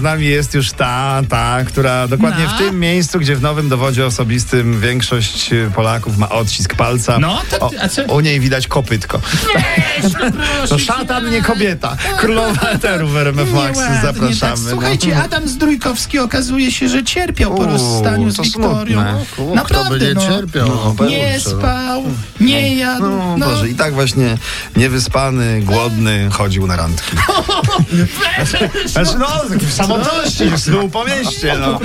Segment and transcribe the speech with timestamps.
[0.00, 2.50] Z nami jest już ta, ta, która dokładnie No.
[2.54, 7.18] w tym miejscu, gdzie w nowym dowodzie osobistym większość y, Polaków ma odcisk palca.
[7.18, 9.20] No, to o, a co- u niej widać kopytko.
[10.02, 10.84] No proszę To cię.
[10.84, 11.96] szatan, nie kobieta.
[12.16, 13.78] Królowa eteru w RMF Max.
[14.02, 14.36] Zapraszamy.
[14.40, 14.58] Tak.
[14.64, 14.70] no.
[14.70, 19.00] Słuchajcie, Adam Zdrójkowski okazuje się, że cierpiał po Uuu, rozstaniu z to Wiktorią.
[19.00, 19.12] smutne.
[19.38, 20.20] No, Kto Naprawdę, by nie no.
[20.20, 20.68] cierpiał?
[20.98, 22.04] No, Nie spał,
[22.40, 23.02] nie jadł.
[23.02, 24.38] No, No, Boże, i tak właśnie
[24.76, 27.16] niewyspany, głodny chodził na randki.
[28.86, 29.26] Znaczy, no,
[29.60, 31.80] w samotności, snuł po mieście, no.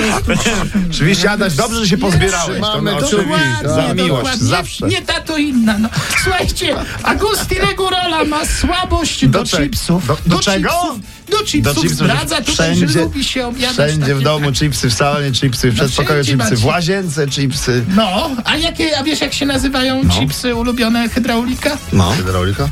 [0.92, 2.46] Oczywiście, Adaś, dobrze, że się pozbierałeś.
[2.62, 4.48] To Trzymamy no, oczywiście, za miłość, dokładnie.
[4.48, 4.88] zawsze.
[4.88, 5.78] Nie ta to inna.
[5.78, 5.90] No.
[6.24, 10.08] Słuchajcie, Agustinego Rola ma słabość do, Do chipsów.
[10.08, 10.70] do- do czego?
[10.70, 11.76] Chipsów, do chipsów.
[11.76, 14.94] Do chipsów, Zdradza tutaj, wszędzie- że lubi się obiadać Wszędzie takie, w domu chipsy, w
[14.94, 17.86] salonie chipsy, w przedpokoju wszędzie chipsy, w łazience chipsy.
[17.96, 21.78] No, a jakie, a wiesz jak się nazywają chipsy ulubione hydraulika?
[21.94, 22.12] No.
[22.12, 22.70] Hydraulika?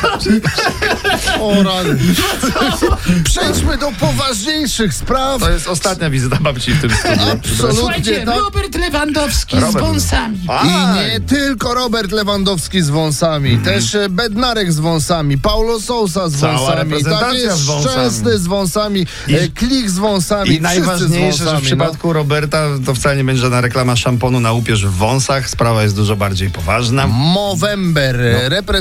[0.00, 1.44] To...
[1.44, 1.98] O rany.
[3.24, 5.40] Przejdźmy do poważniejszych spraw.
[5.40, 7.18] To jest ostatnia wizyta babci w tym studiu.
[7.32, 8.36] Absolutnie Słuchajcie, tak.
[8.38, 9.84] Robert Lewandowski z Robert.
[9.86, 10.38] wąsami.
[10.48, 16.28] A, I nie tylko Robert Lewandowski z wąsami, też e, Bednarek z wąsami, Paulo Sousa
[16.28, 17.92] z Cała wąsami, reprezentacja tak jest z wąsami.
[17.94, 21.62] Szczęsny z wąsami, I- e, Klik z wąsami, I wszyscy najważniejsze, z że wąsami.
[21.62, 25.50] w przypadku Roberta to wcale nie będzie żadna reklama szamponu na upierz w wąsach.
[25.50, 27.06] Sprawa jest dużo bardziej poważna.
[27.06, 27.12] no.
[27.14, 28.16] Movember.
[28.48, 28.73] Reprezentacja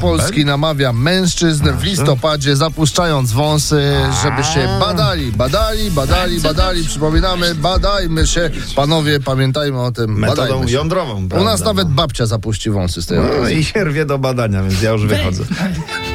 [0.00, 6.84] Polski namawia mężczyzn w listopadzie, zapuszczając wąsy, żeby się badali, badali, badali, badali.
[6.84, 8.50] Przypominamy, badajmy się.
[8.76, 10.74] Panowie, pamiętajmy o tym, Metodą badajmy się.
[10.74, 11.50] jądrową, U prawda?
[11.50, 15.06] nas nawet babcia zapuści wąsy z tej No i rwie do badania, więc ja już
[15.06, 15.44] wychodzę.